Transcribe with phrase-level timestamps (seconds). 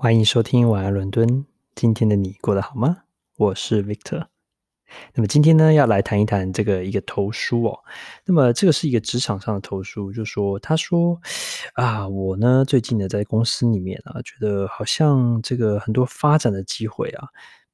[0.00, 1.44] 欢迎收听晚安伦敦。
[1.74, 2.98] 今天的你过得好吗？
[3.36, 4.26] 我是 Victor。
[5.12, 7.80] 那么今天呢，要来谈一谈这个一个投书哦。
[8.24, 11.20] 那么这个是一个职场上的投书，就说他说
[11.74, 17.26] 啊，我呢最近呢在公司里面啊，觉得好像这个很多发展的机会啊，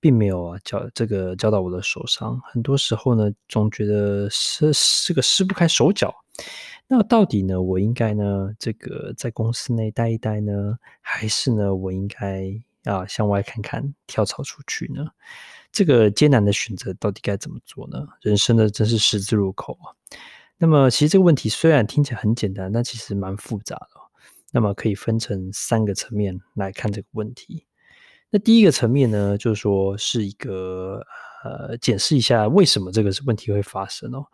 [0.00, 2.40] 并没有啊交这个交到我的手上。
[2.42, 6.12] 很多时候呢，总觉得是是个撕不开手脚。
[6.88, 12.50] 那到底呢，我应该呢，这个在公司内待一待呢，还是呢，我应该
[12.84, 15.06] 啊向外看看，跳槽出去呢？
[15.70, 18.06] 这个艰难的选择到底该怎么做呢？
[18.22, 19.92] 人生的真是十字路口啊！
[20.56, 24.00] 那么，其实这个问题虽然听起来很简单，但其实蛮复杂的。
[24.50, 27.66] 那么，可以分成三个层面来看这个问题。
[28.30, 31.04] 那第一个层面呢，就是说是一个
[31.44, 34.24] 呃，检视一下为什么这个问题会发生哦。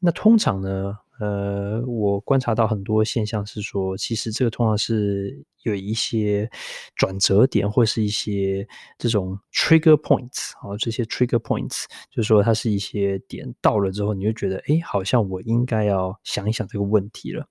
[0.00, 6.48] 那通常呢，呃，我观察到很多现象是说，其实这个通常是有一些
[6.94, 17.44] 转折点，或是一些这种 trigger points 啊，这些 trigger points 就是说它是一些点到了之后，你就觉得，哎，好像我应该要想一想这个问题了。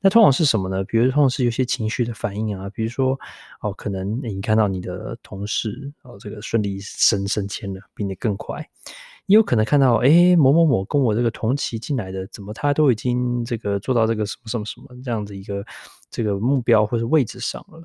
[0.00, 0.82] 那通常是什么呢？
[0.84, 3.18] 比如通常是有些情绪的反应啊，比如说
[3.60, 8.68] 哦，可能你看到你的同事哦，这个顺利升升迁了，比你更快。
[9.26, 15.64] 你有可能看到，哎，某某某跟我这个同期进来的，怎么他都已经这个做到这个什么什么什么这样的一个
[16.10, 17.82] 这个目标或是位置上了。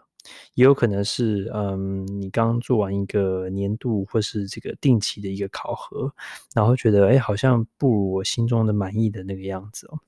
[0.56, 6.12] 也有可能是，嗯，你刚做完一个年度或是这个定期的一个考核，
[6.54, 10.00] 然后觉得，哎，好像不如我心中的满意的那个样子哦。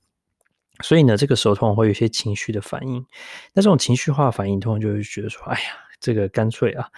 [0.82, 3.06] 所以呢，这个时候通常会有些情绪的反应。
[3.54, 5.66] 那这种情绪化反应，通常就会觉得说，哎呀，
[6.00, 6.88] 这个干脆啊。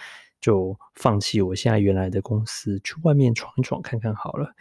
[0.41, 4.53] 就放弃我现在原来的公司，去外面闯一闯看看好了，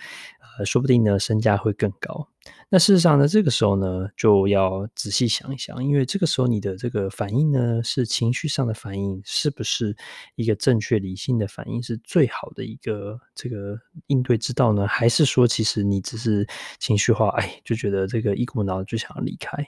[0.58, 2.28] 呃，说不定呢，身价会更高。
[2.68, 9.94] 那事实上呢，这个时候呢，就要仔细想一想，因为这个时候你的这个反应呢，是情绪上的反应，是不是
[10.34, 14.86] 一个正确理性的反应，是最好的一个这个应对之道呢？
[14.88, 16.46] 还是说，其实你只是
[16.80, 19.64] 情绪化，哎，就觉得这个一股脑就想要离开？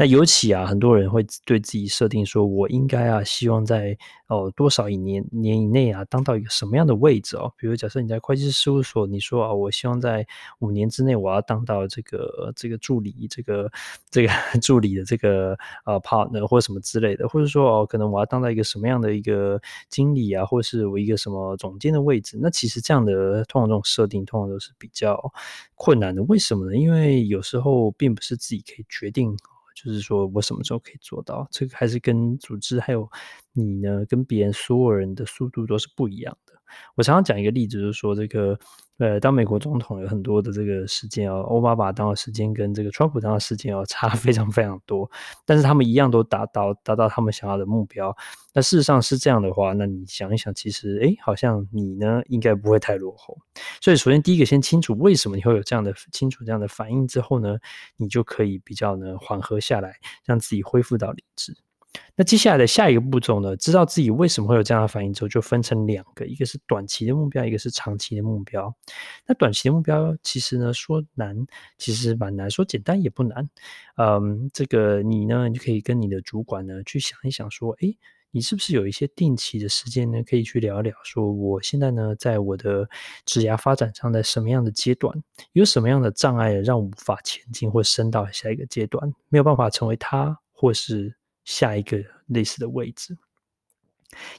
[0.00, 7.52] 那尤其啊，很多人会对自己设定说，我应该啊，希望在哦多少一年年以内内啊，当到一个什么样的位置哦？
[7.56, 10.26] 比如假设你在会计师事务所，你说啊，我希望在
[10.58, 13.70] 五年之内我要当到这个这个助理，这个
[14.10, 22.38] 这个 助理的这个呃 partner 或者什么之类的，或者说哦，可能我要当到一个什么样的一个经理啊，或是我一个什么总监的位置？
[22.40, 25.32] 那其实这样的通常这种设定，通常都是比较
[25.76, 26.22] 困难的。
[26.24, 26.76] 为什么呢？
[26.76, 29.36] 因为有时候并不是自己可以决定。
[29.84, 31.46] 就是说我什么时候可以做到？
[31.50, 33.08] 这个还是跟组织还有
[33.52, 36.54] 你呢，跟别人所有人的速度都是不一样的。
[36.96, 38.58] 我常常讲一个例子，就是说这个。
[38.98, 45.08] 呃，当美国总统有很多的这个时间哦，奥巴马当的时间跟这个川普当的时间要差 非常非常多，
[45.46, 48.14] 但是他们一样都达到达到他们想要的目标。
[48.52, 53.38] 那事实上是这样的话，那你想一想，其实诶，好像你呢应该不会太落后。
[53.80, 57.56] 所以首先第一个先清楚为什么你会有这样的清楚这样的反应之后呢，
[57.96, 59.94] 你就可以比较呢缓和下来，
[60.24, 61.56] 让自己恢复到理智。
[62.16, 68.74] 那接下来的下一个步骤呢，知道自己为什么会有这样的反应之后，就分成两个，一个是短期的目标，一个是长期的目标。
[69.26, 71.36] 那短期的目标其实呢，说难
[71.76, 73.48] 其实蛮难，说简单也不难。
[73.96, 77.96] 嗯，这个你呢，你就可以跟你的主管呢去想一想，说，诶，
[78.32, 82.88] 你是不是有一些定期的时间呢，可以去聊一聊，说我现在呢，在我的
[83.26, 85.16] 职涯发展上，在什么样的阶段，
[85.52, 91.14] 有什么样的障碍让我无法前进或升到下一个阶段，没有办法成为他，或是。
[91.48, 93.16] 下一个类似的位置，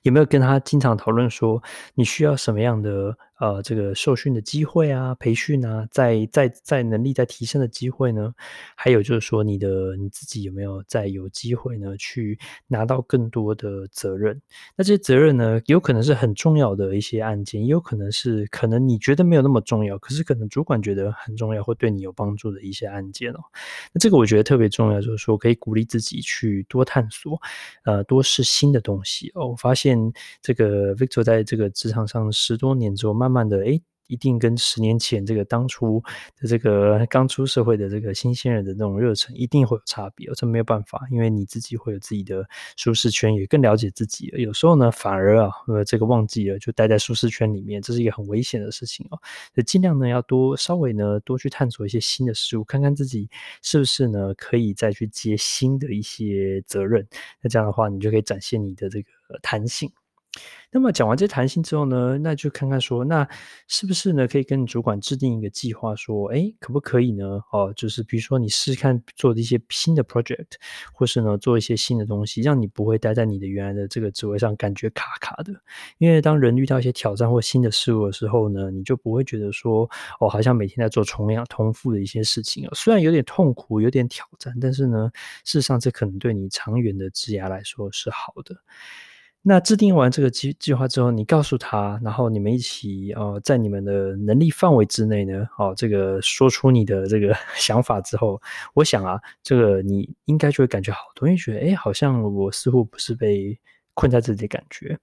[0.04, 1.64] 有没有跟他经常讨论说，
[1.96, 3.18] 你需要什么样的？
[3.40, 8.34] 呃，这个受训的机会啊，培训啊，在在在能力在提升的机会呢？
[8.76, 14.40] 还有就是说，你的你自己有没有在有机会呢，去拿到更多的责任？
[14.76, 23.40] 那这些责任呢，有可能是很重要的一些案件，也有可能是可能你觉得没有那么重要，可是可能主管觉得很重要，会对你有帮助的一些案件哦。
[23.94, 27.40] 那这个我觉得特别重要，就是说可以鼓励自己去多探索，
[27.86, 29.48] 呃，多试新的东西哦。
[29.48, 29.98] 我发现
[30.42, 33.40] 这个 Victor 在这个职场上十多年之后，慢慢。
[33.40, 36.04] 慢的，诶，一定跟十年前这个当初
[36.42, 40.34] 的这个刚出社会的这个新鲜人的那种热忱，一定会有差别哦。
[40.36, 42.46] 这没有办法，因为你自己会有自己的
[42.76, 44.30] 舒适圈，也更了解自己。
[44.36, 49.16] 有时候呢，反而啊，呃，这个忘记了，就待在舒适圈里面，这是一个很危险的事情哦。
[49.56, 53.30] 所以尽量呢，要多稍微呢，多去探索一些新的事物，看看自己
[53.62, 57.08] 是不是呢，可以再去接新的一些责任。
[57.42, 59.08] 那这样的话，你就可以展现你的这个
[59.42, 59.90] 弹性。
[60.72, 63.28] 那么讲完这弹性之后呢，那就看看说，那
[63.68, 67.42] 是不是呢可以跟主管制定一个计划，说，哎，可不可以呢？
[67.52, 70.46] 哦，就是比如说你试试看做一些新的 project，
[70.94, 75.52] 或是呢做一些新的东西，让你不会待在你的原来的这个职位上感觉卡卡的。
[75.98, 79.90] 因为当人遇到一些挑战或新的事物的时候呢，你就不会觉得说，
[80.20, 82.70] 哦，好像每天在做同样重复的一些事情啊。
[82.76, 85.10] 虽然有点痛苦，有点挑战，但是呢，
[85.44, 88.56] 事实上这可能对你长远的职涯来说是好的。
[89.42, 98.42] 那制定完这个计计划之后，你告诉他，然后你们一起哦，在你们的能力范围之内呢，哦，这个说出你的这个 想法之后，
[98.74, 103.60] 我想啊，这个你应该就会感觉好多，因为觉得哎，好像我似乎不是被。
[104.00, 104.98] 困在自己的感觉，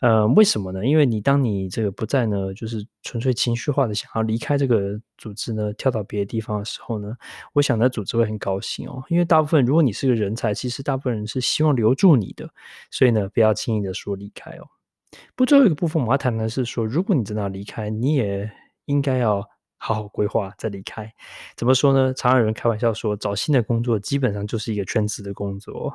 [0.00, 0.84] 呃，为什么呢？
[0.84, 7.14] 因为你当你这个不再呢，就是纯粹情绪化的想要离开这个组织呢，跳到别的地方的时候呢，
[7.52, 9.00] 我想呢，组织会很高兴哦。
[9.08, 12.50] 因为大部分如果你是个人才，其实大部分人是希望留住你的，
[12.90, 14.66] 所以呢，不要轻易的说离开哦。
[15.36, 18.50] 不，最后一个部分我要谈的是说，如果你真的要离开，你也
[18.86, 19.48] 应该要。
[19.84, 21.12] 好好规划再离开，
[21.56, 22.14] 怎么说呢？
[22.14, 25.92] 常常有人开玩笑说，找新的工作基本上就是一个全职的工作。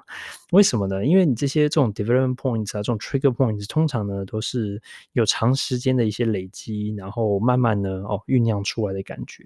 [0.52, 1.06] 为什么呢？
[1.06, 4.82] 因为你这些这种 development points 啊，这种 trigger points，通常呢都是
[5.14, 9.46] 有长时间的一些累积，然后慢慢呢哦酝酿出来的感觉。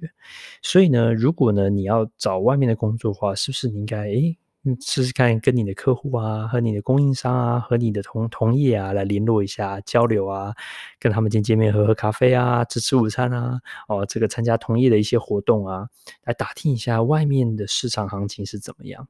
[0.63, 4.35] 所以呢，如果呢你要找外面的工作的话，是不是你应该诶，
[4.79, 10.53] 试试看跟你的客户啊，和你的供应商啊，和你的同同业啊来联络一下，交流啊，
[10.99, 15.87] 跟他们见见面，喝喝咖啡啊，吃吃午餐啊，哦，这个参加同业的一些活动啊，
[16.23, 19.07] 来打听一下外面的市场行情是怎么样。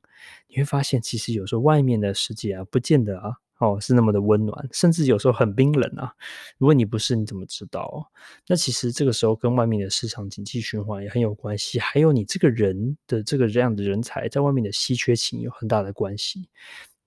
[0.47, 3.33] 你会发现，其实有时候外面的世界啊，不见得啊。
[3.61, 6.11] 哦，是那么的温暖，甚至有时候很冰冷啊！
[6.57, 8.11] 如果你不是，你怎么知道？
[8.47, 16.49] 那其实这个时候跟外面的市场经济循环也很有关系，还有你这个人的这个这样的人才在外面的稀缺性有很大的关系。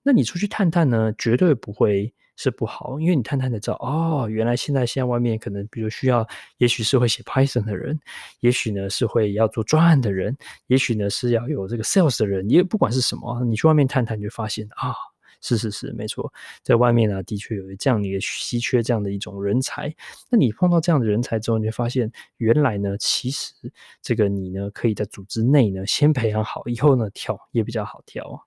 [0.01, 6.25] 那你出去探探呢，绝对不会是不好，因为你探探的知道哦，原来现在现在外面可能比如需要，
[6.57, 7.99] 也许是会写 Python 的人，
[8.39, 10.37] 也许呢是会要做专案的人，
[10.67, 14.95] 也许呢是要有这个 Sales 的人，也不管是什么，你去外面探探，你就发现啊。
[15.41, 16.31] 是是是，没错，
[16.63, 19.93] 在外面呢，的确有这样的一个稀缺这样的一种人才。
[20.29, 23.53] 那你碰到这样的人才之后，你就发现，原来呢，其实
[24.01, 28.39] 这个你呢，可以在组织内呢，先培养好，以后呢，跳也比较好跳啊。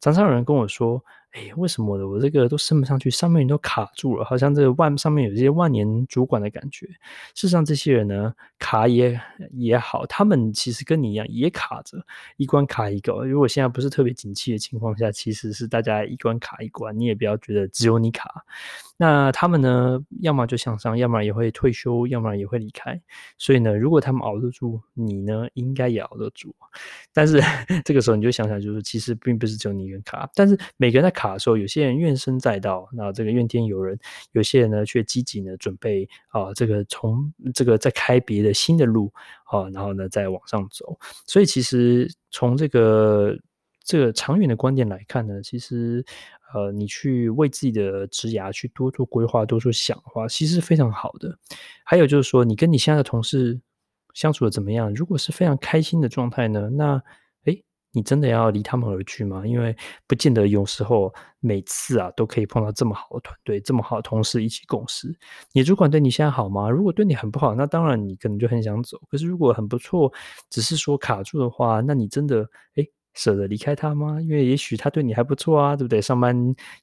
[0.00, 1.04] 常常有人跟我说。
[1.34, 6.86] 哎，为什么我的我这个都升不上去，上面人都卡住了，好像这个万上面有这些万年主管的感觉。
[7.34, 9.20] 事实上，这些人呢，卡也
[9.50, 11.98] 也好，他们其实跟你一样也卡着，
[12.36, 13.24] 一关卡一个。
[13.24, 18.44] 如果现在不是特别景气的情况下，其实是大家一关卡一关，你也不要觉得只有你卡。
[18.96, 23.00] 那他们呢，要么就向上，要么也会退休，要么也会离开。
[23.38, 26.54] 所以呢，如果他们熬得住，你呢，应该也熬得住。
[27.12, 27.40] 但是
[27.84, 33.96] 这个时候你就想想，就是其实并不是只有你一个人卡，但是每个人在卡的时候，有些人怨声载道，那这个怨天尤人；
[34.32, 39.12] 有些人呢，却积极的准备啊，这个从这个再开别的新的路
[39.46, 40.98] 啊，然后呢再往上走。
[41.26, 43.36] 所以其实从这个
[43.82, 46.04] 这个长远的观点来看呢，其实。
[46.54, 51.36] 呃，你去为自己的职涯去多做规划、多做想的话，其实是非常好的。
[51.82, 53.60] 还有就是说，你跟你现在的同事
[54.12, 54.94] 相处的怎么样？
[54.94, 57.02] 如果是非常开心的状态呢，那，
[57.94, 59.46] 你真的要离他们而去吗？
[59.46, 59.74] 因为
[60.06, 61.10] 不见得有时候
[61.40, 65.16] 每次啊都可以碰到这么好的团队、这么好的同事一起共事。
[65.52, 66.68] 你主管对你现在好吗？
[66.68, 69.00] 如果对你很不好，那当然你可能就很想走。
[69.08, 70.12] 可是如果很不错，
[70.50, 72.86] 只是说卡住的话，那你真的诶。
[73.16, 74.20] 舍得离开他吗？
[74.20, 76.02] 因为也许他对你还不错啊，对不对？
[76.02, 76.36] 上班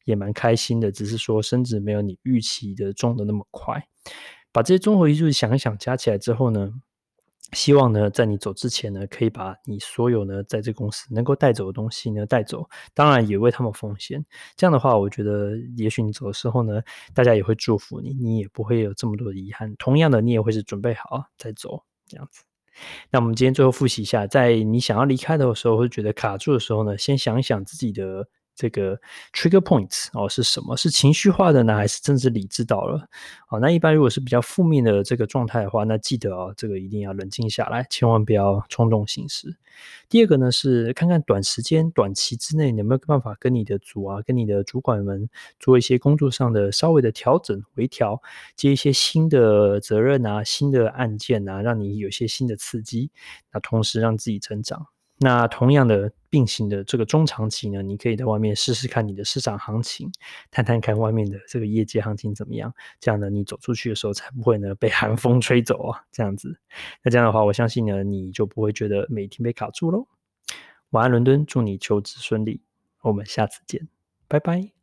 [0.05, 3.85] 也蛮开心的，只是说升职没有你预期的中的那么快。
[4.53, 6.71] 把这些综合因素想一想，加起来之后呢，
[7.53, 14.25] 希望呢，在你走之前呢，可以把你所有呢，在这公司能够带走的东西呢带走，当然也为他们奉献。
[14.55, 16.81] 这样的话，我觉得也许你走的时候呢，
[17.13, 19.75] 大家也会祝福你，你也不会有这么多的遗憾。
[19.77, 22.43] 同样的，你也会是准备好再走这样子。
[23.09, 28.27] 那我们今天最后复习一下，在你想要离开的时候，或者觉得卡住的时候呢，先想一想自己的。
[28.55, 28.99] 这个
[29.33, 30.75] trigger points 哦是什么？
[30.77, 33.07] 是情绪化的呢，还是真是理智到了？
[33.47, 39.55] 好，那一般如果是比较负面的这个状态的话，那记得哦，这个一定要冷静下来，千万不要冲动行事。
[40.09, 45.29] 第二个呢，是看看短时间、短期之内你有没有办法跟你的组啊、跟你的主管们
[45.59, 48.21] 做一些工作上的稍微的调整、微调，
[48.55, 53.11] 接一些新的责任啊、新的案件啊，让你有些新的刺激，
[53.51, 54.87] 那同时让自己成长。
[55.23, 60.11] 那同样的并行的这个中长期呢，你可以在外面试试看你的市场行情，
[60.49, 62.73] 探探看外面的这个业界行情怎么样。
[62.99, 66.01] 这样呢，你走出去的时候才不会呢被寒风吹走啊。
[66.11, 66.57] 这样子，
[67.03, 70.07] 那这样的话，我相信呢，你就不会觉得每天被卡住喽。
[70.89, 72.63] 晚安，伦敦，祝你求职顺利。
[73.01, 73.87] 我们下次见，
[74.27, 74.80] 拜拜。